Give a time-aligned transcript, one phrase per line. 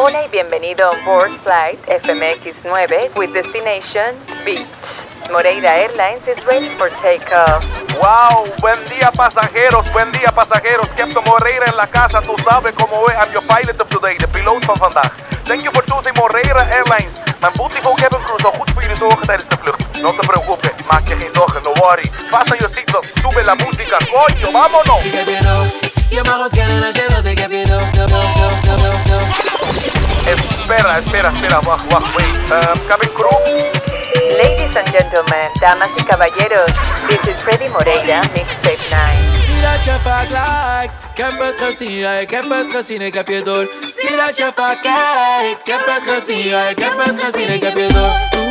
[0.00, 4.14] Hola y bienvenido on board flight FMX9 with destination
[4.44, 5.02] Beach.
[5.28, 7.66] Moreira Airlines is ready for takeoff.
[8.00, 10.86] Wow, buen día pasajeros, buen día pasajeros.
[10.96, 13.16] Captain Moreira en la casa, tú sabes cómo es.
[13.16, 15.10] I'm your pilot of today, de piloot van vandaag.
[15.46, 17.18] Thank you for choosing Moreira Airlines.
[17.40, 20.00] Mijn beautiful cabin crew zal goed voor jullie zorgen tijdens de vlucht.
[20.00, 22.10] No te preocupes, maak je geen zorgen, no worry.
[22.30, 25.02] Fasten je seatbelt, sube la música, coño, vámonos.
[26.10, 29.46] Je mag het kennen als je wilt, ik heb je.
[30.28, 32.50] Espera, espera, espera, wacht, wacht, wait.
[32.50, 33.28] Um, cabin crew,
[34.36, 36.70] Ladies and gentlemen, damas y caballeros,
[37.08, 39.42] this is Freddy Moreira, Mixtape 9.
[39.42, 43.14] Zie dat je vaak lijkt, ik heb het gezien, ja, ik heb het gezien, ik
[43.14, 43.70] heb je door.
[43.96, 47.62] Zie dat je vaak kijkt, ik heb het gezien, ja, ik heb het gezien, ik
[47.62, 48.47] heb je door.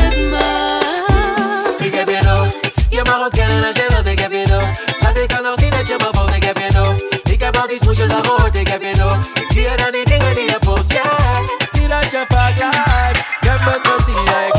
[0.00, 1.78] Het mag.
[1.78, 2.46] Ik heb je door,
[2.88, 4.68] je mag het kennen als je wilt, ik heb je door.
[4.94, 6.94] Schat, ik kan nog zien dat je me voelt, ik heb je door.
[7.24, 9.18] Ik heb al die smoesjes al gehoord, ik heb je door.
[9.34, 11.40] Ik zie het aan die dingen die je post, yeah.
[11.58, 14.55] Ik zie dat je vaak lijkt, ik heb het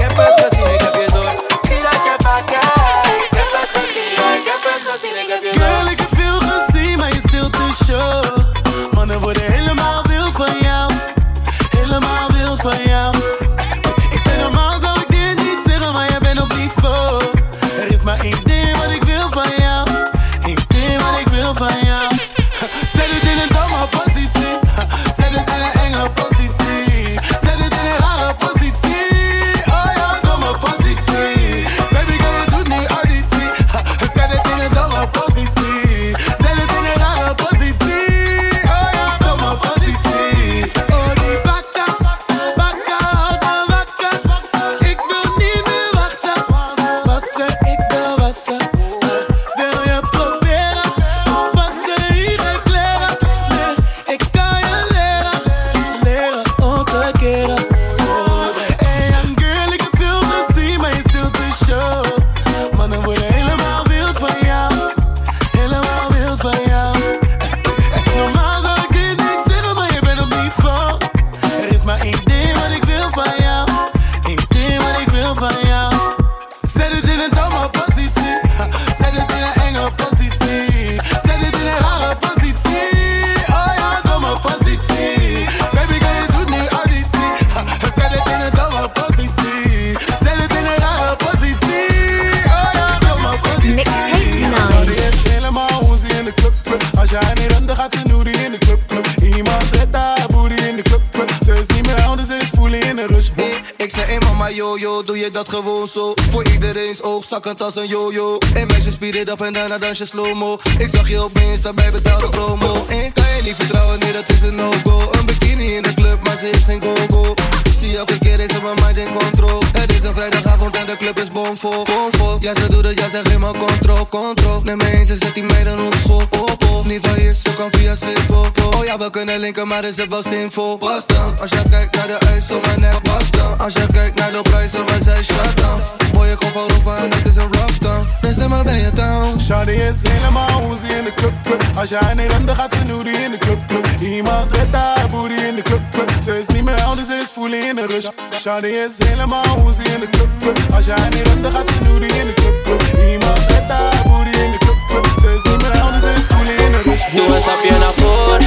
[107.44, 108.38] zakkend als een yo-yo.
[108.54, 110.58] En meisjes speed it up en daarna dans je slow-mo.
[110.78, 112.86] Ik zag je op Insta bij betaalde promo.
[112.88, 115.10] En kan je niet vertrouwen, nee, dat is een no-go.
[115.12, 117.34] Een bikini in de club, maar ze is geen go-go.
[117.64, 119.60] Ik zie elke keer, is op mijn mind in control.
[119.72, 122.38] Het is een vrijdagavond en de club is bomvol, bomvol.
[122.40, 124.62] Ja, ze doet het, ja, ze geeft me control, control.
[124.64, 126.86] Neem me eens, ze zet die meiden op school, op, op.
[126.86, 128.57] Niet van hier, ze kan via Schiphol.
[128.88, 130.78] Ja, we kunnen linken, maar is het wel zinvol.
[130.78, 133.60] Pas dan, als jij kijkt naar de ijs op mijn nek, pas dan.
[133.60, 135.82] Als jij kijkt naar de prijzen, maar zij shut down.
[136.14, 136.50] Boy, ik kom
[136.84, 137.78] van en het is een rough.
[138.22, 139.40] Dus neem maar bij je town.
[139.40, 141.64] Shawty is helemaal hoezie in de club, club.
[141.76, 143.88] Als jij niet rent, dan gaat ze noodie in de club, club.
[144.00, 146.12] Iemand redt haar booty in de club, club.
[146.24, 148.08] Ze is niet meer dus ze is voelen in een rush.
[148.34, 150.58] Shawty is helemaal hoezie in de club, club.
[150.74, 152.82] Als jij niet rent, dan gaat ze noodie in de club, club.
[153.12, 155.08] Iemand redt haar booty in de club, club.
[155.22, 155.57] Ze is
[155.92, 157.04] dus ze is voelen in een rush.
[157.14, 158.40] Doe een stapje naar voor,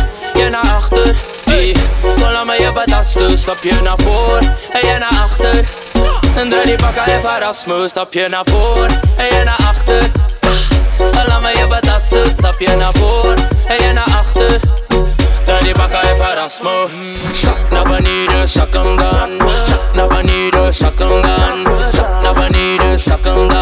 [0.43, 1.15] je naar achter.
[1.45, 3.39] Hey, kom laat me je betasten.
[3.39, 4.39] Stapje naar voor
[4.71, 5.65] en je naar achter.
[6.37, 7.91] En draai die bakka even Erasmus.
[7.91, 8.87] Stapje naar voor
[9.17, 10.11] en je naar achter.
[11.27, 12.27] Laat me je betasten.
[12.37, 13.35] Stapje naar voor
[13.67, 14.61] en je naar achter.
[15.45, 16.91] Draai die bakka even Erasmus.
[17.33, 19.49] Zak naar beneden, zak hem dan.
[19.67, 21.67] Zak naar beneden, zak hem dan.
[21.93, 23.59] Zak naar beneden, zak hem dan.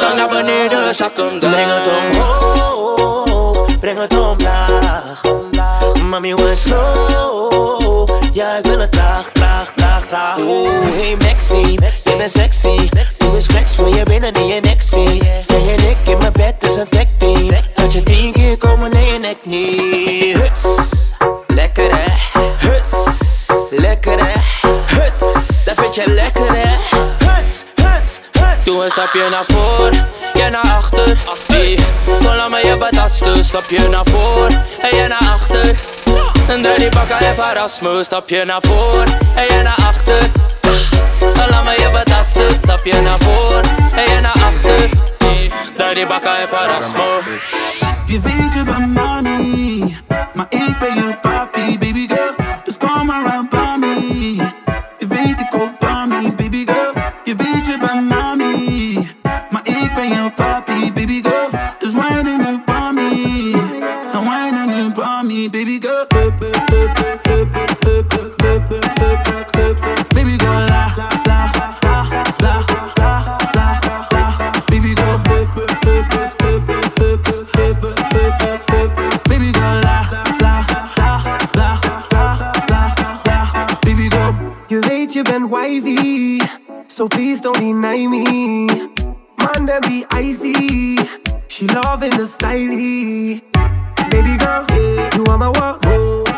[0.00, 1.50] Zak naar beneden, zak hem dan.
[1.50, 2.75] Breng het omhoog,
[6.16, 8.08] Mami, we slow.
[8.32, 10.38] Ja, ik wil het traag, traag, traag, traag.
[10.38, 12.88] Oeh, hey Maxi, je bent sexy.
[13.18, 15.22] Doe eens flex voor je binnen in je nek zie.
[15.46, 17.50] Jij en ik in mijn bed is een tech team.
[17.74, 20.36] Dat je tien keer komen in je nek niet.
[20.36, 21.12] Huts,
[21.46, 22.40] lekker hè.
[22.68, 24.32] Huts, lekker hè.
[24.86, 26.76] Huts, dat vind je lekker hè.
[27.26, 28.64] Huts, huts, huts.
[28.64, 29.90] Doe een stapje naar voor,
[30.32, 31.18] jij naar achter.
[31.46, 33.44] Hey, kom laat me je betasten.
[33.44, 34.48] Stapje naar voor
[34.80, 35.95] en jij naar achter.
[36.48, 39.04] En draai die bakken even Erasmus Stap je naar voor
[39.34, 40.30] en je naar achter.
[41.34, 43.60] Dan laat me je betasten Stap je naar voor
[43.94, 44.90] en je naar achter.
[45.76, 47.54] Draai die bakken even Erasmus.
[48.06, 49.96] Je weet je bent money,
[50.34, 52.45] maar ik ben je papi, baby girl.
[86.96, 88.66] So please don't deny me.
[89.36, 90.96] Man, them be icy,
[91.46, 93.42] she loving the stylie.
[94.10, 94.64] Baby girl,
[95.14, 95.84] you are my world.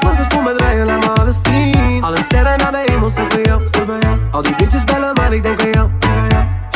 [0.02, 2.02] Was het voor me draaien, laat me alles zien.
[2.02, 3.62] Alle sterren naar de hemel voor jou.
[4.31, 5.90] Al die bitches bellen, maar ik denk aan jou.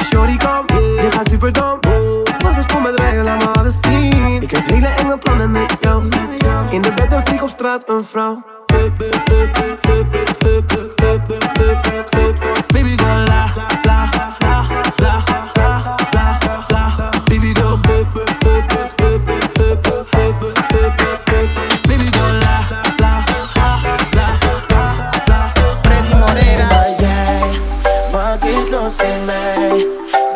[0.05, 1.79] Shorty, kom, je gaat super dom.
[2.39, 4.43] Was het voor me draaien, laat me alles zien.
[4.43, 6.03] Ik heb hele enge plannen met jou.
[6.71, 8.43] In de bed een vlieg op straat, een vrouw.
[12.73, 13.72] baby girl,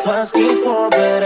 [0.06, 1.25] was niet voorbereid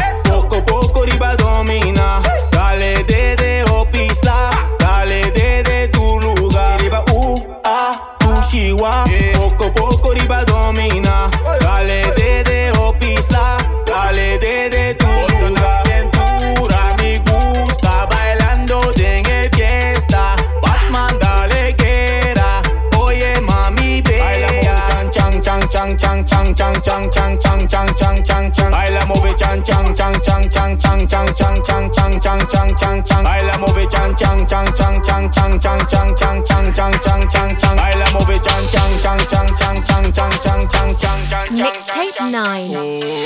[26.61, 30.13] chan chan chan chan chan chan chan chan chan chan Baila move chan chan chan
[30.21, 34.45] chan chan chan chan chan chan chan chan chan chan chan Baila move chan chan
[34.45, 38.63] chan chan chan chan chan chan chan chan chan chan chan chan Baila move chan
[38.73, 42.75] chan chan chan chan chan chan chan chan chan chan Mixtape 9.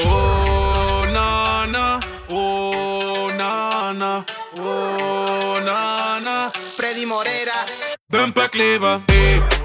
[0.07, 1.99] Oh na na,
[2.29, 4.23] oh na na,
[4.57, 6.49] oh na na.
[6.77, 7.59] Freddy Moreira.
[8.09, 9.39] Bumperkleber, eh eh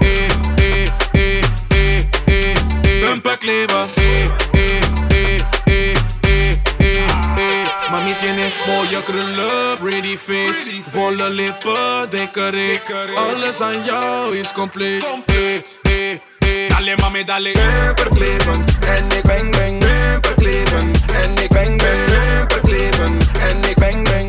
[3.01, 3.07] eh.
[3.07, 4.79] Bumperkleber, eh eh
[5.09, 7.05] eh eh eh eh
[7.37, 7.65] eh.
[7.91, 12.91] Mami tiene mooie krullen, pretty face, volle lippen, rik.
[13.15, 15.03] Alles aan jou is compleet.
[15.25, 16.69] Eh eh eh.
[16.69, 17.51] Dale mami, dale.
[17.51, 19.79] Bumperkleven en ik bang bang.
[19.79, 20.91] Bumperkleven
[21.23, 22.09] en ik bang bang.
[22.37, 23.17] Bumperkleven
[23.47, 24.20] en ik bang bang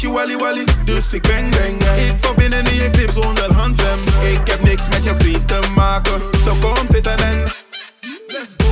[0.00, 1.98] je wally wally, dus ik ben gang gang.
[1.98, 3.98] Ik binnen in je clip zonder handrem.
[4.32, 7.44] Ik heb niks met je vriend te maken, zo kom zitten en...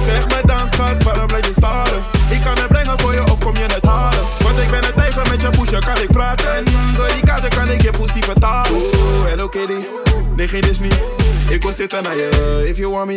[0.06, 2.04] Zeg me dan schat, waarom blijf je staren?
[2.30, 4.24] Ik kan het brengen voor je of kom je het halen?
[4.38, 6.64] Want ik ben het tijger met je pushen, kan ik praten.
[6.96, 8.72] Door die kaarten kan ik je pussy vertalen.
[8.72, 9.86] Oeh, hello kitty,
[10.36, 10.90] nee geen Disney.
[11.48, 13.14] Ik wil zitten naar je, if you want me.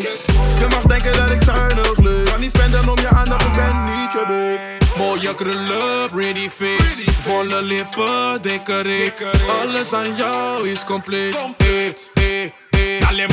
[0.60, 3.84] Je mag denken dat ik zuinig leuk Kan niet spenden om je aandacht, ik ben
[3.84, 4.87] niet je big.
[4.98, 7.04] Mooie krullen, pretty face.
[7.24, 8.82] Volle lippen, dikke
[9.62, 11.36] Alles aan jou is compleet.
[11.36, 12.10] compleet.
[12.14, 13.08] Hey, hey, hey.
[13.10, 13.28] Alleen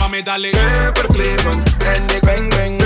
[1.86, 2.82] En ik bang bang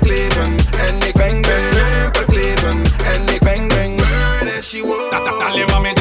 [0.00, 4.00] kleven En ik bang bang kleven En ik bang bang
[4.62, 5.44] She was.
[5.48, 6.00] Alleen maar met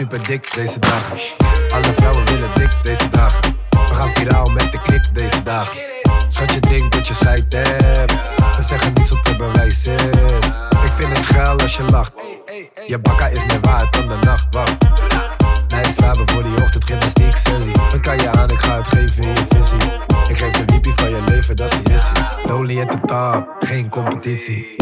[0.00, 1.18] super dik deze dagen.
[1.72, 3.42] Alle vrouwen willen dik deze dagen.
[3.70, 5.72] We gaan viraal met de klik deze dag.
[6.28, 8.12] Schatje, drink dat je scheid hebt.
[8.56, 9.86] We zeggen niets op te bewijs.
[10.84, 12.12] Ik vind het geil als je lacht.
[12.86, 14.76] Je bakka is meer waard dan de nachtwacht.
[15.68, 17.72] Nee, slapen voor die ochtend gymnastiek sensie.
[17.90, 19.92] Wat kan je aan, ik ga het geven in je visie.
[20.28, 22.16] Ik geef de wiepie van je leven, dat is de missie.
[22.44, 24.79] Lonely at the top, geen competitie.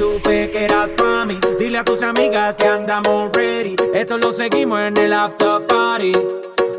[0.00, 1.38] supe que eras pa' mí.
[1.58, 3.76] Dile a tus amigas que andamos ready.
[3.92, 6.12] Esto lo seguimos en el after party.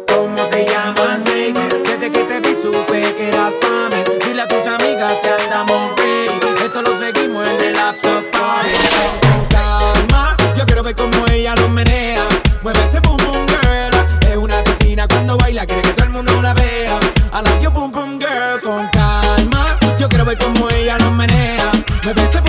[0.07, 1.53] ¿Cómo te llamas, baby?
[1.83, 4.01] Desde que te vi supe que eras pa' mí.
[4.25, 6.65] Dile a tus amigas que andamos ready.
[6.65, 8.73] Esto lo seguimos en el after party.
[9.21, 12.27] Con calma, yo quiero ver cómo ella lo menea.
[12.63, 14.31] Mueve ese pum pum girl.
[14.31, 16.99] Es una asesina cuando baila, quiere que todo el mundo la vea.
[17.33, 18.59] A la que pum pum girl.
[18.63, 21.71] Con calma, yo quiero ver cómo ella lo menea.
[22.03, 22.40] Mueve ese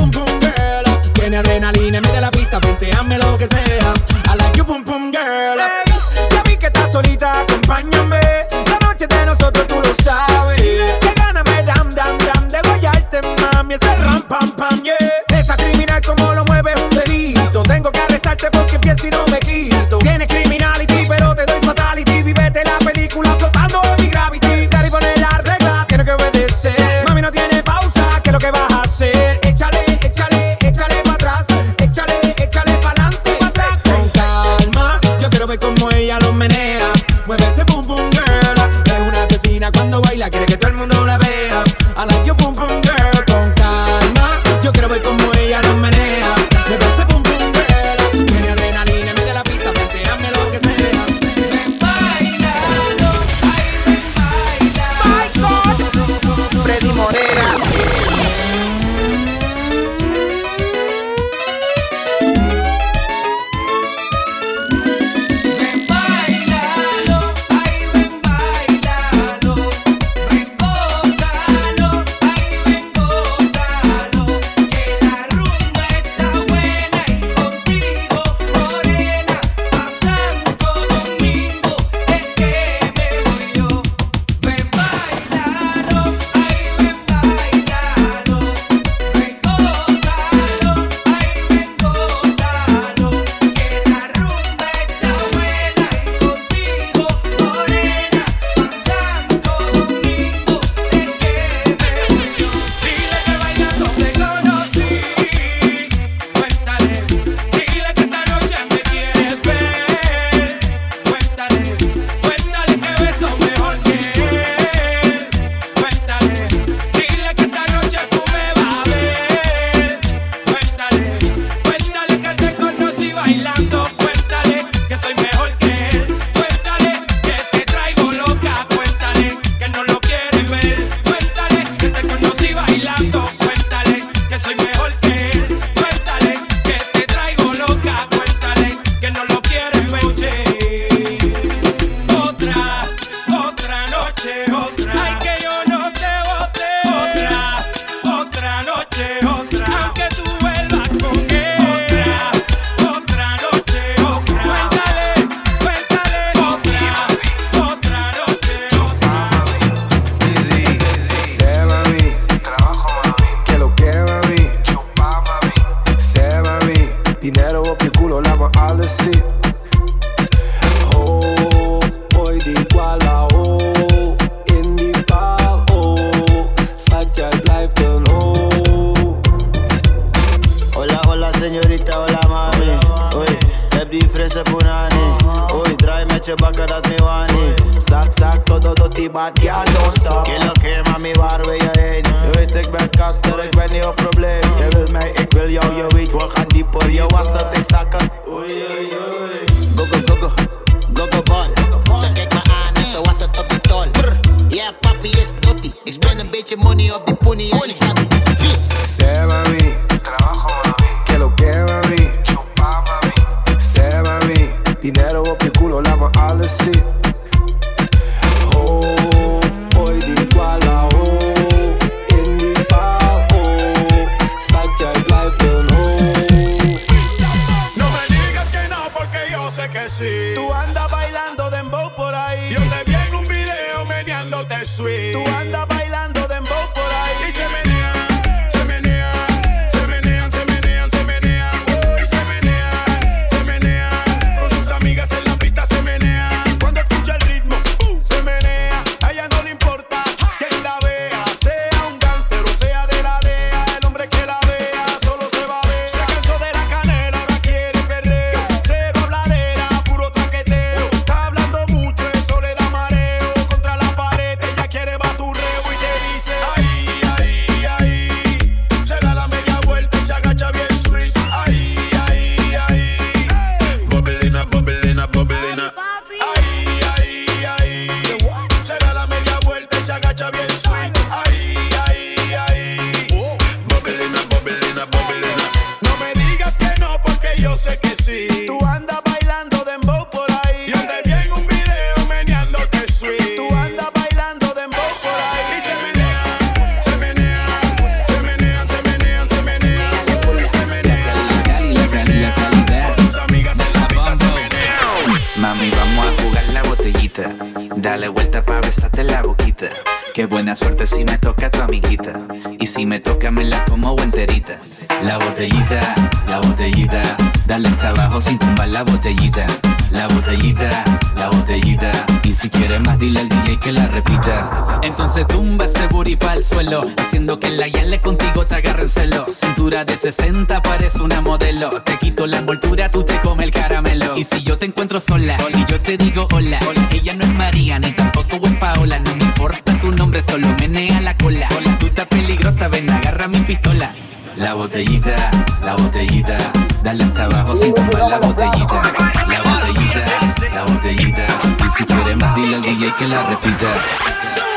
[329.85, 331.71] de 60 parece una modelo.
[331.83, 334.15] Te quito la envoltura, tú te comes el caramelo.
[334.17, 335.59] Y si yo te encuentro sola, sola.
[335.59, 338.99] y yo te digo hola, hola, ella no es María ni tampoco es Paola.
[339.01, 341.49] No me importa tu nombre, solo menea la cola.
[341.57, 343.93] Hola, tú estás peligrosa, ven, agarra mi pistola.
[344.37, 345.31] La botellita,
[345.63, 346.39] la botellita,
[346.83, 348.83] dale hasta abajo sin tomar la botellita.
[349.29, 351.27] La botellita, la botellita,
[351.59, 353.75] y si quieres más dile al DJ que la repita.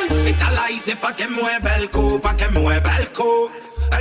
[0.09, 3.49] Si la hice pa' que mueva el cu, pa' que mueva el cu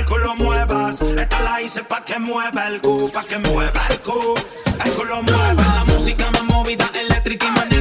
[0.05, 1.01] culo muevas.
[1.01, 4.35] Esta la hice pa' que mueva el cu, pa' que mueva el cu.
[4.83, 7.74] El culo mueva, la música más movida, eléctrica y manera.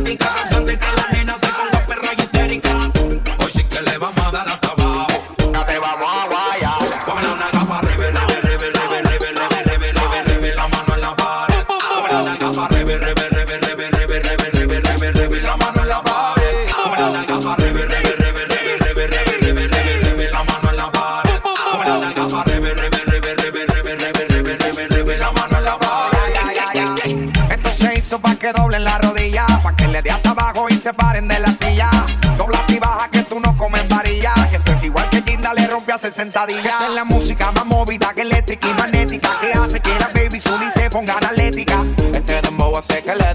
[30.85, 31.89] se paren de la silla.
[32.37, 34.35] Dobla y baja que tú no comes varilla.
[34.51, 36.75] Que tú es igual que Ginda le rompe a 60 días.
[36.87, 39.31] Es la música más movida que eléctrica y magnética.
[39.41, 41.83] Que hace que la baby Sudi se ponga analética.
[42.13, 43.34] Este dembow hace que le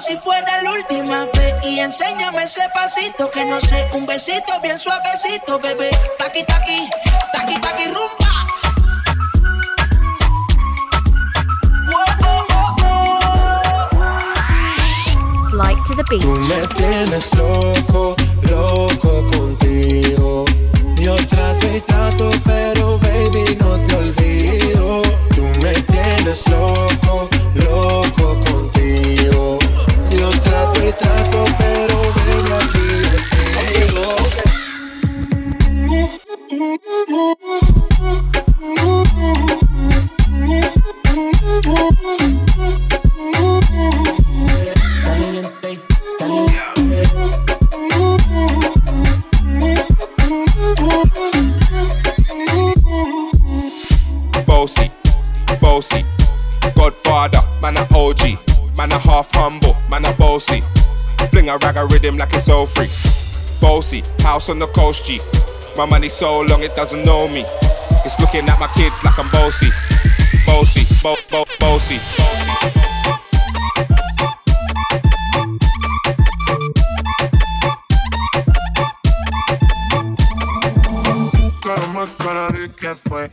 [0.00, 4.58] como si fuera la última vez y enséñame ese pasito que no sé, un besito
[4.62, 5.90] bien suavecito, bebé.
[6.18, 6.88] Taqui, taqui,
[7.32, 8.46] taqui, taqui, rumba.
[15.50, 16.48] Flight to the Tú beach.
[16.48, 18.16] me tienes loco,
[18.48, 20.44] loco contigo.
[20.96, 25.02] Yo trato y trato, pero baby no te olvido.
[25.34, 28.49] Tú me tienes loco, loco contigo.
[55.60, 56.04] Bossy,
[56.74, 58.39] Godfather, man a OG,
[58.80, 60.62] man a half humble, man a bossy.
[61.30, 62.88] Fling a rag a rhythm like it's all free.
[63.60, 65.20] Bossy, house on the coast G.
[65.76, 67.44] My money so long it doesn't know me.
[68.06, 69.68] It's looking at my kids like I'm bossy,
[70.46, 71.98] bossy, bo bo bossy.
[82.80, 83.30] Qué fue.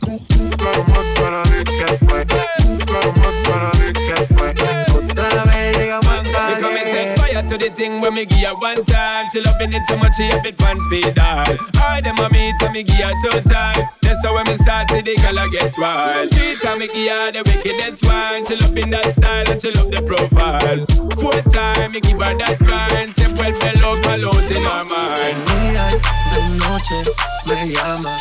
[8.08, 9.28] To the me give her one time.
[9.30, 11.44] She loving it so much she have it pants feed all.
[11.76, 13.88] I them a meet and me give her two time.
[14.02, 16.30] That's how when me start to the girl I get wild.
[16.30, 18.46] Three time me give her the wickedest one.
[18.46, 20.88] She loving that style and she love the profiles.
[21.20, 23.14] Four time me give her that grind.
[23.14, 25.38] Say well below colors in her mind.
[25.48, 25.98] y
[26.32, 26.98] de noche
[27.46, 28.16] me llama.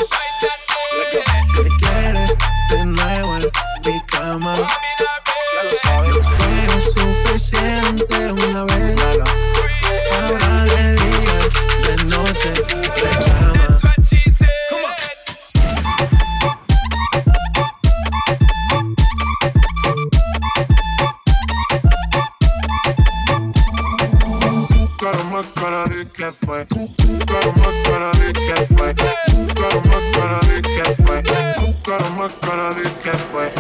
[1.56, 2.26] Que quiere
[2.69, 3.52] de nuevo en
[3.86, 4.54] mi cama.
[6.80, 8.95] suficiente una vez.
[10.67, 11.39] De día,
[11.84, 12.53] de noche,
[33.32, 33.56] fue.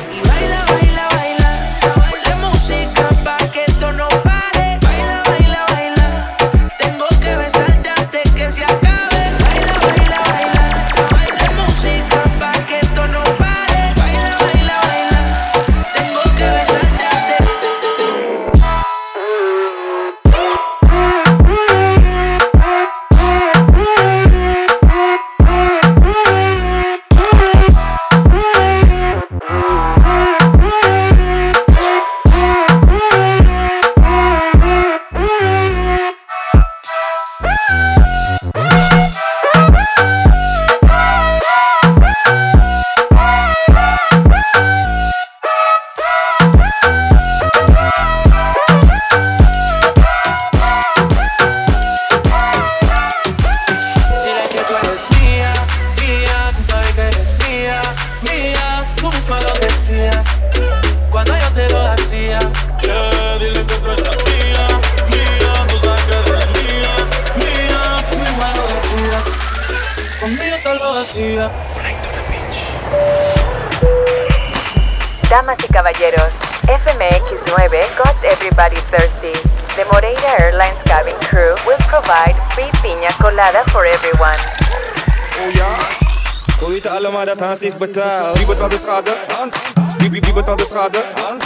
[87.17, 88.37] maar dat Hans heeft betaald.
[88.37, 89.11] Wie betaalt de schade?
[89.37, 89.55] Hans.
[89.97, 90.99] Wie, wie, wie betaalt de schade?
[91.23, 91.43] Hans.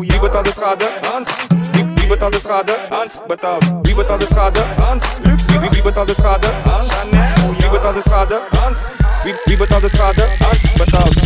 [0.00, 0.86] Wie betaalt de schade?
[1.10, 1.28] Hans.
[1.72, 2.72] Wie, wie betaalt de schade?
[2.90, 3.64] Hans betaalt.
[3.82, 4.60] Wie betaalt de schade?
[4.78, 5.04] Hans.
[5.22, 5.60] Luxe.
[5.60, 6.48] Wie, wie betaalt de schade?
[6.64, 6.88] Hans.
[7.58, 8.40] Wie betaalt de schade?
[8.58, 8.78] Hans.
[9.24, 10.24] Wie, wie betaalt de schade?
[10.44, 11.16] Hans betaalt.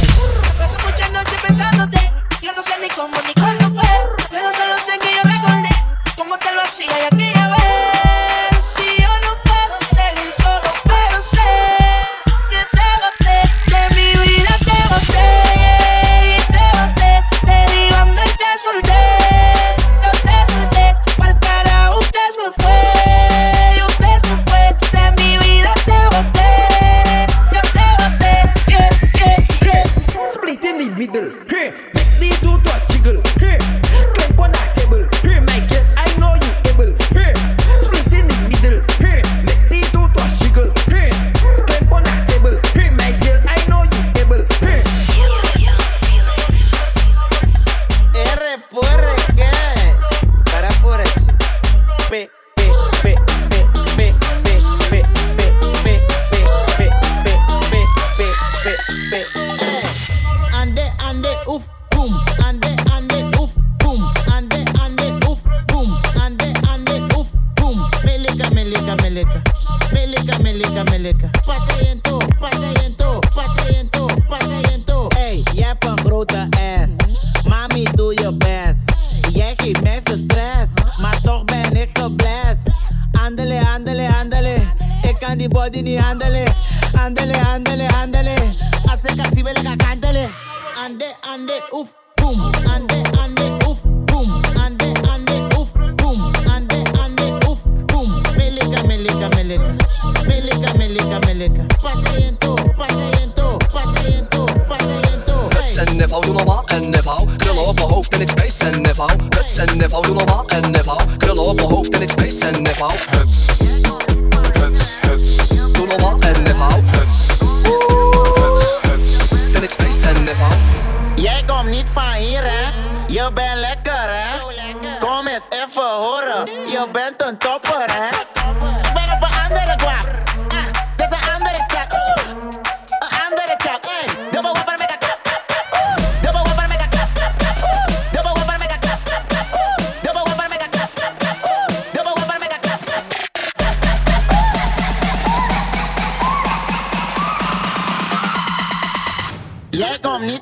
[0.59, 2.01] Paso muchas noches pensándote.
[2.43, 3.93] Yo no sé ni cómo ni cuándo fue.
[4.31, 5.75] Pero solo sé que yo recordé.
[6.17, 7.30] Cómo te lo hacía y aquí.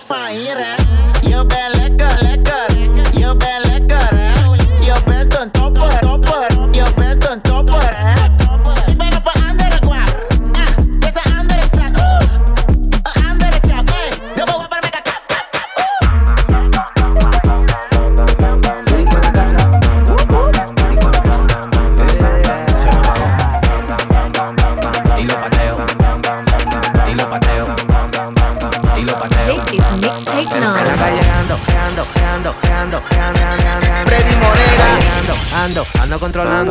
[0.04, 0.76] fainha.
[1.26, 1.77] E eu bela
[36.28, 36.67] controlando.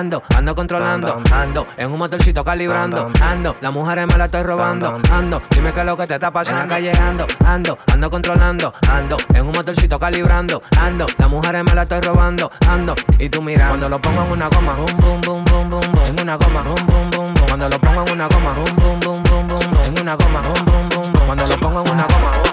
[0.00, 4.98] ando, ando controlando, ando en un motorcito calibrando, ando, las mujeres me la estoy robando,
[5.12, 6.62] ando, dime qué es lo que te está pasando.
[6.62, 11.64] En la calle, ando, ando, ando controlando, ando en un motorcito calibrando, ando, las mujeres
[11.64, 14.96] me la estoy robando, ando, y tú mirando, cuando lo pongo en una goma, boom,
[14.96, 16.06] boom, boom, boom, boom, boom.
[16.06, 19.00] en una goma, boom, boom, boom, boom, cuando lo pongo en una goma, boom, boom,
[19.00, 21.26] boom, boom, boom, en una goma, boom, boom, boom, boom.
[21.26, 22.49] cuando lo pongo en una goma,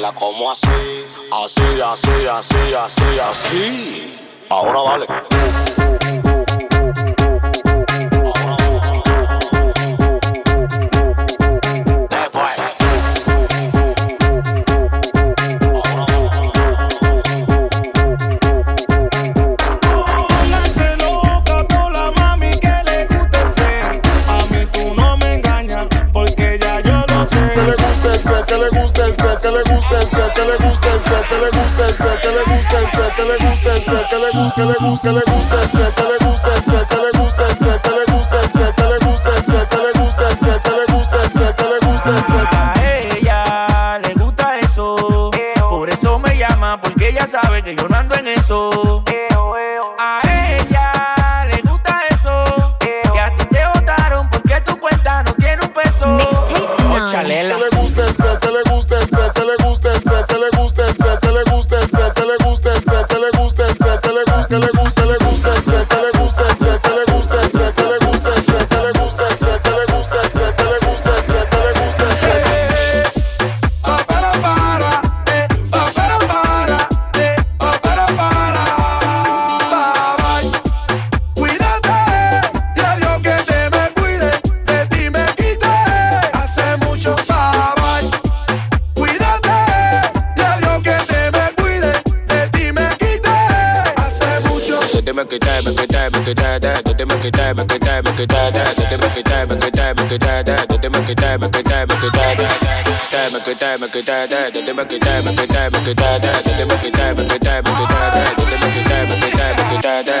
[0.00, 0.50] la como.
[0.50, 0.97] Así,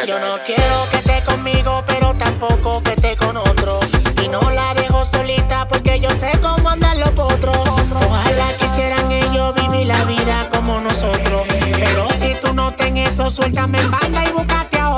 [0.06, 3.78] Yo no quiero que esté conmigo, pero tampoco que esté con otro.
[4.22, 7.56] Y no la dejo solita porque yo sé cómo andan los potros.
[7.58, 11.42] Ojalá quisieran ellos vivir la vida como nosotros.
[11.72, 14.97] Pero si tú no ten eso, suéltame en banda y búscate a otro.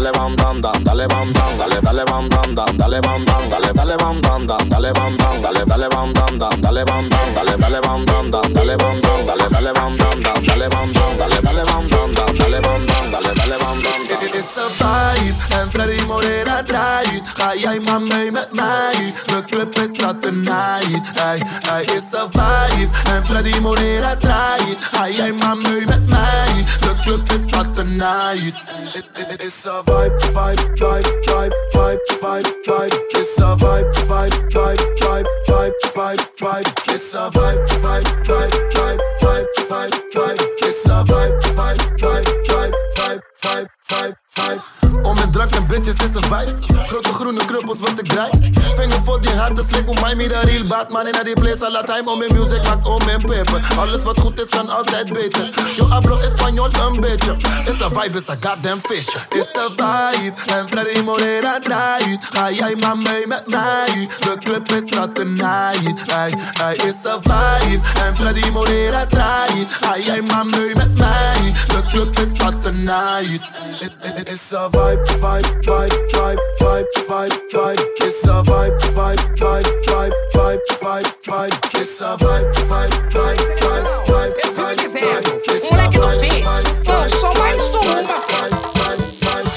[0.00, 3.50] Dale bam bam bam, dale bam bam, dale dale bam bam bam, dale bam bam,
[3.50, 7.08] dale dale bam bam bam, dale bam bam, dale dale bam bam bam, dale bam
[7.10, 10.68] bam, dale dale bam bam bam, dale bam bam, dale dale bam bam bam, dale
[10.70, 14.20] bam bam, dale dale bam bam bam, dale bam bam, dale dale bam bam bam.
[14.40, 19.14] It's a vibe en Freddy Moreira draait Ga jij maar mee met mij
[19.50, 22.90] club is laat tonight hey, hey, It's a vibe
[23.26, 28.54] Freddy Moreira draait Ga jij maar mee met mij De club is laat tonight
[28.94, 34.36] It- it- It's a vibe, vibe, vibe, vibe, vibe, vibe, vibe It's a vibe, vibe,
[34.54, 40.86] vibe, vibe, vibe, vibe, vibe It's a vibe, vibe, vibe, vibe, vibe, vibe, vibe It's
[40.86, 44.69] a vibe, vibe, vibe, vibe, vibe, vibe, vibe, vibe
[45.02, 46.54] Om met drank en bitches is een vibe.
[46.86, 48.30] Grote groene kruppels wat ik draai.
[48.76, 52.10] Vinger voor die harde slik om mij meer real Batman in die place the time
[52.10, 55.50] Om mijn music maakt om mijn paper Alles wat goed is kan altijd beter.
[55.76, 57.36] Yo hablo español een beetje.
[57.66, 59.06] Is a vibe, is a goddamn fish.
[59.28, 62.18] Is a vibe En Freddy Moreira draait.
[62.30, 64.08] Ga jij maar mee met mij.
[64.18, 69.66] De club is not tonight hey, hey, Is a vibe En Freddy Moreira draait.
[69.80, 71.54] Ga jij maar mee met mij.
[71.66, 73.40] De club is not tonight
[73.80, 79.68] It- it- It's a vibe, vibe, vibe, vibe, vibe, vibe, vibe It's vibe, vibe, vibe,
[79.84, 85.98] vibe, vibe, vibe, vibe It's a vibe, vibe, vibe, vibe, vibe, vibe, vibe It's Moleque
[85.98, 87.82] do vibe, vibe, Eu vibe, sou mais vibe, um.
[87.82, 89.50] vibe, vibe, vibe, vibe.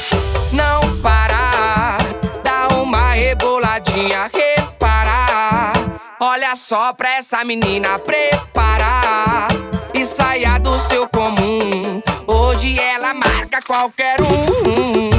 [0.51, 1.97] Não parar,
[2.43, 5.74] dá uma reboladinha, reparar.
[6.19, 9.47] Olha só pra essa menina preparar
[9.93, 12.01] e saia do seu comum.
[12.28, 15.12] Hoje ela marca qualquer um.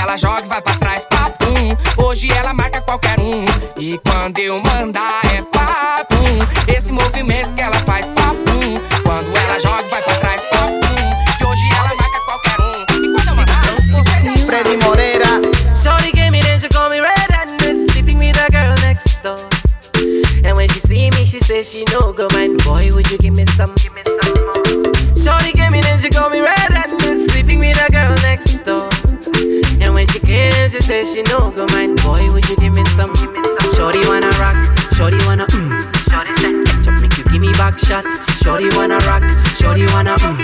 [0.00, 2.04] ela joga e vai pra trás, papum.
[2.04, 3.44] Hoje ela marca qualquer um.
[3.76, 6.38] E quando eu mandar é papum.
[6.68, 8.74] Esse movimento que ela faz, papum.
[9.04, 11.36] Quando ela joga e vai pra trás, papum.
[11.38, 12.82] Que hoje ela marca qualquer um.
[13.04, 14.36] E quando eu mandar, você tem.
[14.38, 15.26] Freddy Moreira.
[15.74, 19.38] Shorty gave me then she call me red and sleeping with a girl next door.
[20.44, 22.62] And when she see me, she says she no go mind.
[22.64, 23.74] Boy, would you give me some?
[23.76, 24.94] Give me some more.
[25.16, 27.90] Shorty gave me then she call me red and sleeping with a
[30.74, 32.02] she said she no go mind.
[32.02, 33.12] Boy, would you give me some?
[33.14, 33.74] Give me some.
[33.74, 34.58] Shorty wanna rock,
[34.94, 35.70] shorty wanna mm.
[36.10, 38.04] Shorty said ketchup make you give me back shot.
[38.42, 39.22] Shorty wanna rock,
[39.54, 40.34] shorty wanna mm.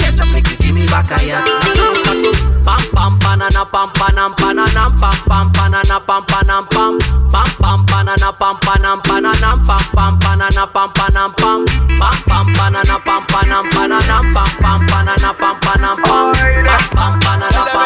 [0.00, 1.48] Ketchup make you give me back a yacht.
[1.72, 2.32] So start to
[2.68, 6.98] pam pam banana pam panam pananam pam pam banana pam panam pam
[7.32, 11.64] pam pam banana pam panam pananam pam pam banana pam panam pam
[11.96, 16.28] pam pam banana pam panam pananam pam pam banana pam panam pam
[16.68, 17.79] pam pam banana pam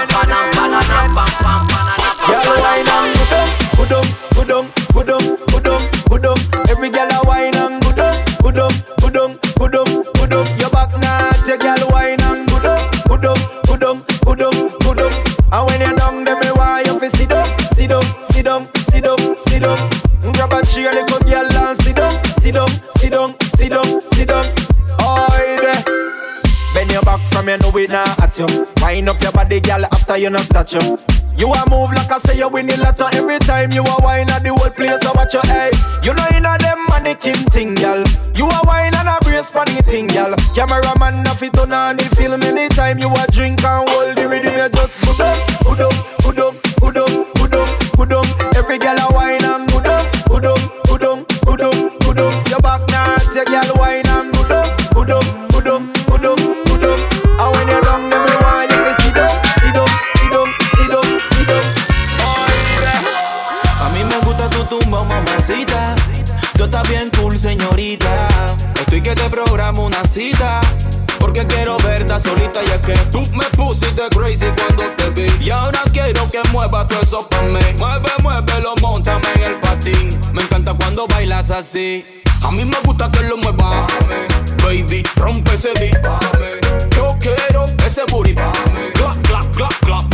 [15.54, 15.93] And when you're
[27.34, 28.46] from you know it not at you.
[28.80, 30.98] Wind up your body, girl, after you not touch you.
[31.36, 34.30] You a move like I say you win the lotto every time you a wine
[34.30, 35.02] at the whole place.
[35.02, 35.70] So watch your hey.
[36.06, 38.06] You know inna them mannequin thing, girl.
[38.38, 40.34] You a wine and a brace funny thing, girl.
[40.54, 44.54] Cameraman a fit on on the film anytime you a drink and hold the rhythm.
[44.54, 47.23] You just good up, good up, good up, good up,
[69.34, 70.60] programo una cita.
[71.18, 75.44] Porque quiero verte solita y es que tú me pusiste crazy cuando te vi.
[75.44, 77.60] Y ahora quiero que muevas todo eso pa' mí.
[77.78, 80.20] Mueve, muévelo, montame en el patín.
[80.32, 82.04] Me encanta cuando bailas así.
[82.42, 83.90] A mí me gusta que lo muevas.
[84.62, 85.98] Baby, rompe ese beat.
[86.94, 88.34] Yo quiero ese booty.
[88.34, 90.13] Clap, clap, clap, clap.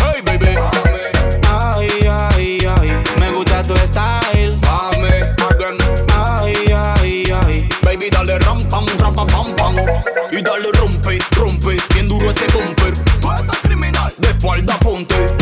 [10.32, 11.76] Y dale rompe, rompe.
[11.94, 12.94] Bien duro ese bumper.
[13.20, 14.12] Tú estás criminal.
[14.18, 15.39] De espalda ponte.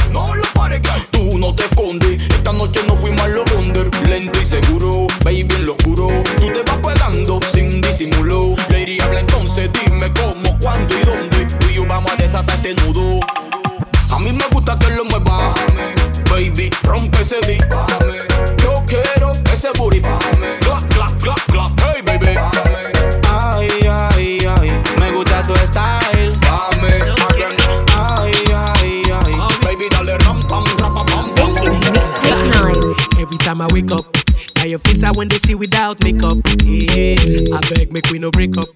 [33.59, 34.05] Time I wake up,
[34.57, 36.39] now your face I when they see without makeup.
[36.65, 38.69] Yeah, I beg, make we no break up.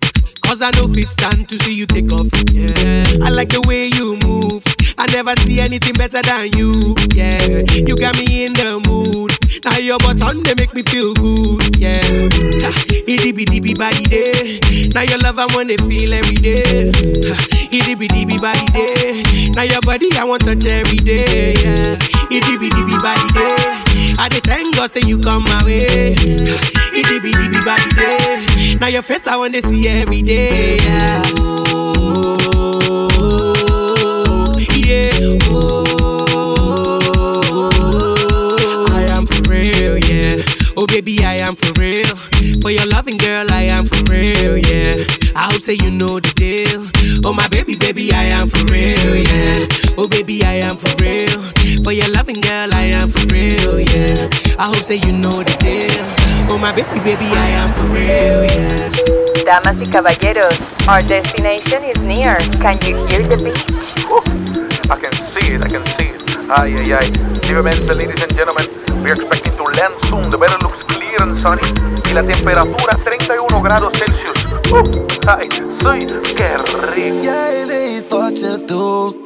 [0.43, 2.28] Cause I know fit stand to see you take off.
[2.53, 4.62] Yeah, I like the way you move.
[4.99, 6.95] I never see anything better than you.
[7.14, 9.32] Yeah, you got me in the mood.
[9.64, 11.76] Now your button they make me feel good.
[11.76, 12.00] Yeah,
[12.62, 12.70] ha,
[13.07, 14.61] itty bitty bitty body day.
[14.94, 16.90] Now your love I wanna feel every day.
[16.92, 19.22] Ha, Itty bitty bitty body day.
[19.55, 21.55] Now your body I want touch every day.
[21.55, 21.98] Yeah,
[22.30, 24.14] itty bitty bitty body day.
[24.18, 26.12] I dey thank God say you come my way.
[26.12, 28.76] Itty bitty bitty body day.
[28.80, 30.76] Now your face I wanna see every day.
[30.78, 31.72] Yeah.
[45.62, 46.90] Hope say you know the deal.
[47.24, 49.68] Oh my baby, baby, I am for real, yeah.
[49.96, 51.38] Oh baby, I am for real.
[51.84, 54.26] For your loving girl, I am for real, yeah.
[54.58, 56.02] I hope say you know the deal.
[56.50, 58.90] Oh my baby, baby, I am for real, yeah.
[59.46, 60.58] Damas y caballeros,
[60.88, 62.34] our destination is near.
[62.58, 63.86] Can you hear the beach?
[64.90, 66.22] I can see it, I can see it.
[66.50, 67.10] Ay, ay, ay.
[67.46, 68.66] Dear men, ladies and gentlemen,
[69.04, 70.26] we are expecting to land soon.
[70.28, 71.62] The weather looks clear and sunny.
[72.02, 74.32] Y la temperatura 31 grados Celsius.
[75.26, 76.06] Ay, sí,
[76.36, 76.56] qué
[76.94, 77.22] rico.
[77.22, 79.16] Jij weet wat je doet.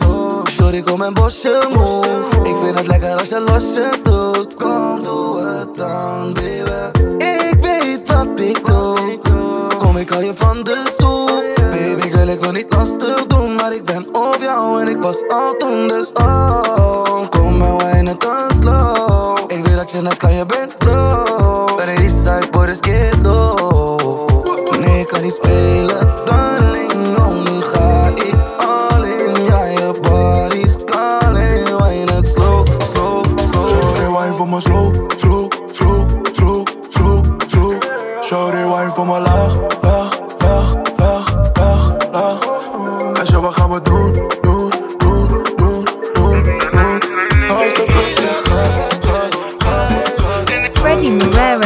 [0.50, 2.08] Sorry, kom en bosje move.
[2.42, 4.54] Ik vind het lekker als je losjes doet.
[4.54, 7.24] Kom, doe het dan, baby.
[7.24, 8.96] Ik weet wat ik doe.
[9.78, 11.26] Kom, ik hou je van de stoel.
[11.70, 13.54] Baby girl, ik wil niet lastig doen.
[13.54, 15.88] Maar ik ben op jou en ik was al toen.
[15.88, 19.38] Dus oh, kom maar wijnen dan slow.
[19.46, 21.76] Ik weet dat je net kan, je bent flow.
[21.76, 22.78] Ben ik side, boy, dus
[25.30, 26.05] spelen,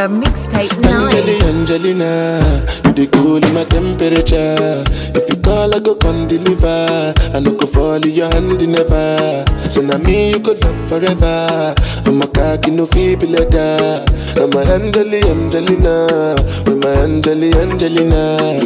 [0.01, 0.95] Moreira mixtape 9.
[0.95, 2.41] Angeli, Angelina,
[2.85, 4.81] you the cool in my temperature.
[5.13, 7.13] If you call, I go come deliver.
[7.35, 9.45] I no go fall in your hand never.
[9.69, 11.75] So now me you could love forever.
[12.07, 14.01] I'm a cocky no feeble letter.
[14.41, 18.65] I'm a Angeli, Angelina, with my Angeli, Angelina.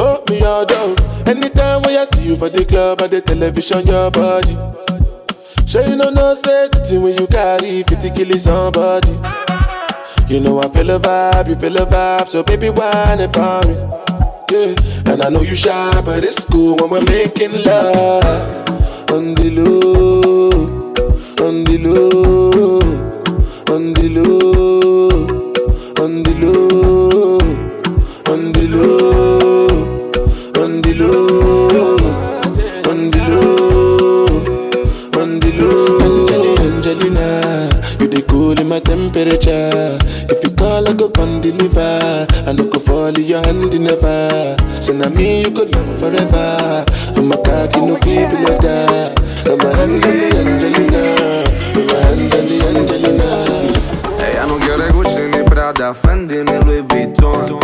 [0.00, 0.96] Oh, me down.
[1.28, 4.56] Anytime when I see you for the club or the television, your body.
[5.66, 9.49] Sure you know no safety when you carry 50 kill somebody.
[10.30, 13.74] You know I feel a vibe, you feel a vibe, so baby whine about me.
[14.48, 14.76] Yeah,
[15.12, 20.50] and I know you shy, but it's cool when we're making love on the low,
[21.44, 22.78] on the low,
[23.74, 25.18] on the low,
[26.04, 27.38] on the low,
[28.30, 29.68] on the low,
[30.62, 31.96] on the low,
[32.88, 36.56] on the low, on the low.
[36.70, 37.28] Angelina,
[37.98, 39.98] you the cool in my temperature.
[40.30, 42.26] If you call, I go come deliver.
[42.46, 44.56] I no go fall in your hand never.
[44.80, 46.84] So now me you could love forever.
[47.16, 49.18] I'm a cocky no feeble like that.
[49.44, 51.02] I'm a Angeli Angelina,
[51.74, 53.28] I'm a Angeli Angelina.
[54.22, 57.58] Ella no quiere Gucci ni Prada, Fendi ni Louis Vuitton.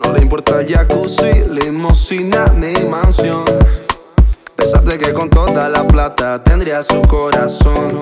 [0.00, 3.44] No le importa el jacuzzi, limosina ni mansión.
[4.56, 8.00] Pensaste que con toda la plata tendría su corazón.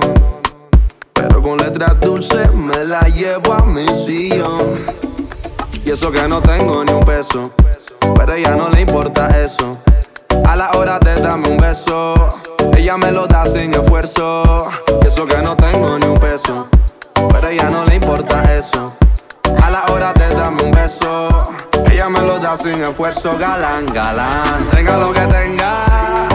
[1.17, 4.75] Pero con letras dulces me la llevo a mi sillón.
[5.85, 7.51] Y eso que no tengo ni un peso.
[8.17, 9.79] Pero a ella no le importa eso.
[10.45, 12.15] A la hora de darme un beso,
[12.77, 14.67] ella me lo da sin esfuerzo.
[15.03, 16.69] Y eso que no tengo ni un peso.
[17.31, 18.93] Pero a ella no le importa eso.
[19.63, 21.29] A la hora de darme un beso,
[21.91, 24.67] ella me lo da sin esfuerzo, galán, galán.
[24.71, 26.29] Tenga lo que tenga,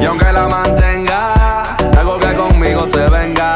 [0.00, 3.55] y aunque la mantenga, algo que conmigo se venga,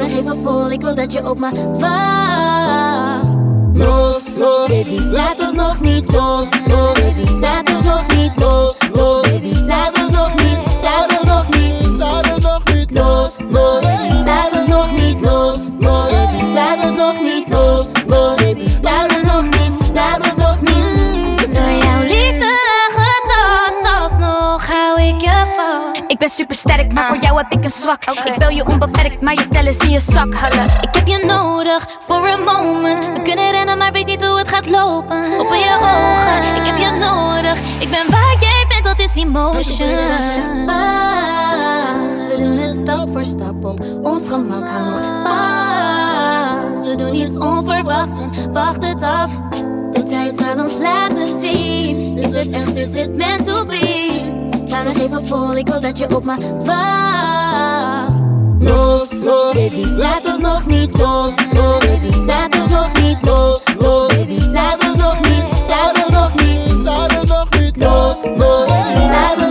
[0.00, 3.24] Hou nog even vol, ik wil dat je op me wacht.
[3.72, 8.76] Los, los, baby, laat het nog niet los, los, baby, laat het nog niet los,
[8.92, 9.19] los,
[26.30, 28.04] ben super sterk, maar voor jou heb ik een zwak.
[28.04, 30.34] Ik bel je onbeperkt, maar je tellen in je zak.
[30.34, 30.64] Hallo.
[30.80, 32.98] Ik heb je nodig voor een moment.
[32.98, 35.38] We kunnen rennen, maar weet niet hoe het gaat lopen.
[35.38, 37.58] Open je ogen, ik heb je nodig.
[37.78, 39.88] Ik ben waar jij bent, dat is emotion.
[42.28, 44.68] We doen het stap voor stap op ons gemak.
[44.68, 46.86] Hou nog vast.
[46.86, 49.30] We doen iets onverwachts en wacht het af.
[49.92, 52.18] De tijd zal ons laten zien.
[52.18, 54.39] Is het echt, is het meant to be?
[54.80, 58.30] Hou nog even vol, ik wil dat je op me wacht.
[58.58, 63.62] Los, los, baby, laat het nog niet los, los, baby, laat het nog niet los,
[63.78, 68.16] los, baby, laat het nog niet, laat het nog niet, laat het nog niet los,
[68.36, 68.68] los,
[69.10, 69.49] laat het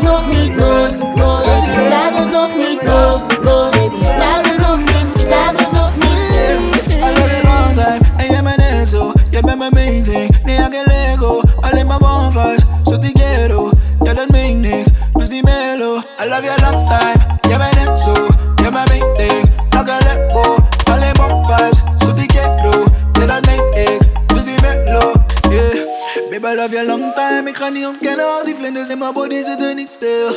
[26.59, 27.49] love you long time.
[27.49, 30.29] Ik ga niet ontkennen, al die vlinders in mijn body zitten niet stil.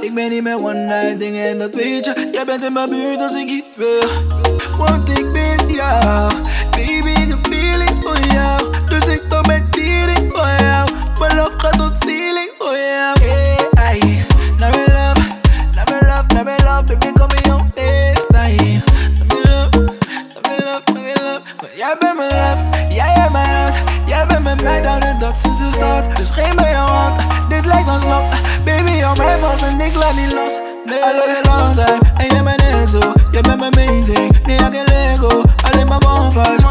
[0.00, 2.28] Ik ben niet meer one night dingen en dat weet je.
[2.32, 4.08] Jij bent in mijn buurt als ik iets wil.
[4.78, 6.32] Want ik mis jou.
[26.24, 28.24] Dus geef me jouw hand, dit lijkt ons lot.
[28.64, 30.58] Baby, hou mij vast en ik laat niet los.
[30.84, 33.12] Nee, I love you long time, en jij bent net zo.
[33.30, 35.42] Jij bent mijn main thing, nee, I can let go.
[35.70, 36.62] Alleen maar bonfires,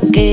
[0.00, 0.23] que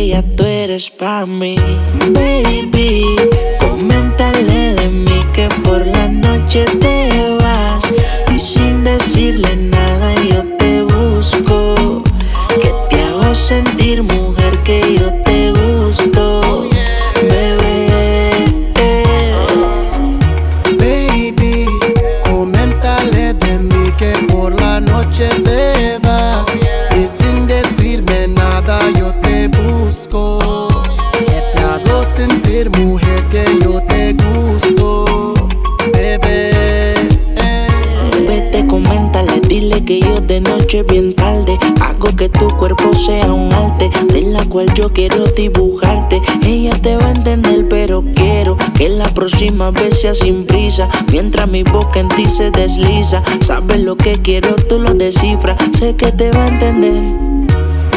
[44.75, 46.21] yo quiero dibujarte.
[46.45, 50.87] Ella te va a entender, pero quiero que la próxima vez sea sin prisa.
[51.11, 55.57] Mientras mi boca en ti se desliza, sabes lo que quiero, tú lo descifras.
[55.77, 57.01] Sé que te va a entender.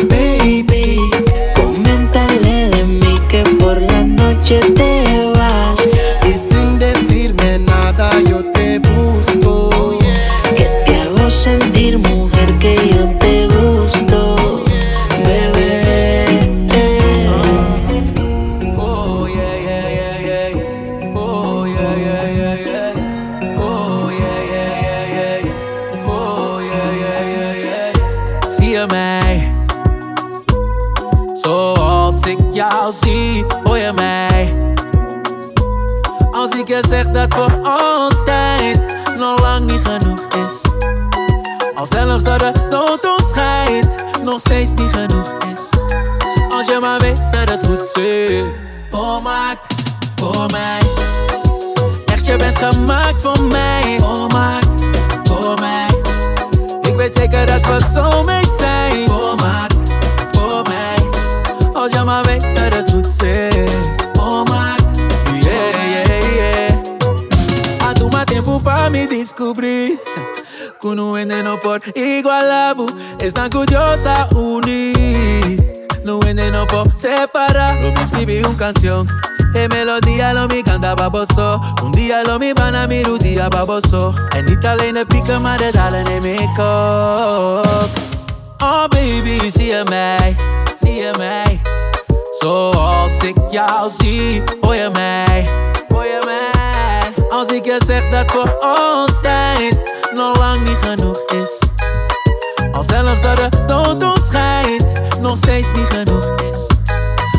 [0.09, 0.99] Baby,
[1.55, 4.94] coméntale de mí que por la noche te
[44.71, 45.79] niet genoeg is.
[46.51, 48.45] Als je maar weet dat het goed zit.
[48.91, 49.75] Volmaakt
[50.17, 50.81] voor mij.
[52.07, 53.99] Echt, je bent gemaakt voor mij.
[53.99, 54.69] Volmaakt
[55.23, 55.87] voor mij.
[56.81, 59.09] Ik weet zeker dat we soulmates zijn.
[59.09, 59.77] Volmaakt
[60.33, 60.97] voor mij.
[61.73, 63.71] Als je maar weet dat het goed zit.
[64.13, 64.97] Volmaakt,
[65.41, 67.89] yeah, yeah, yeah.
[67.89, 69.99] A tu más tiempo pa' me descubrir.
[70.85, 72.85] Que no veneno por igualabu.
[73.19, 75.89] Están curiosa unir.
[76.05, 77.81] No veneno por separar.
[77.81, 79.07] Lo escribí una canción.
[79.55, 81.59] De melodía lo mi canta baboso.
[81.83, 84.15] Un día lo mi van a mi un día baboso.
[84.37, 84.45] En
[85.41, 87.89] maar de dalen neem ik ook.
[88.59, 90.37] Oh baby, zie je mij,
[90.83, 91.63] zie je mij.
[92.41, 95.49] Zoals ik jou zie, hoor je mij,
[95.89, 97.29] hoor je mij.
[97.31, 99.74] Als ik je zeg dat voor altijd
[100.15, 101.59] nog lang niet genoeg is.
[102.73, 104.31] Al zelfs dat de dood ons
[105.21, 106.59] nog steeds niet genoeg is.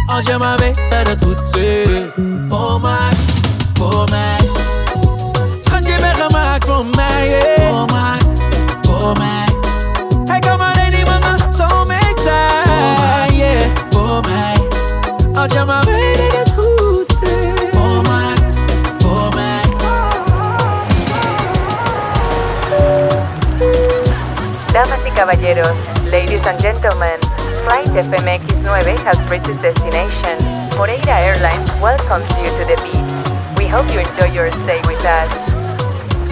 [0.05, 1.89] Als je maar weet dat het goed zit.
[2.49, 3.17] Volmaakt
[3.73, 4.44] voor mij.
[26.11, 27.19] Ladies and gentlemen,
[27.63, 30.35] Flight FMX9 has reached its destination.
[30.75, 33.57] Moreira Airlines welcomes you to the beach.
[33.57, 35.31] We hope you enjoy your stay with us.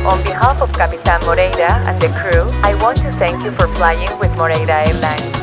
[0.03, 4.11] On behalf of Capitan Moreira and the crew, I want to thank you for flying
[4.19, 5.42] with Moreira Airlines.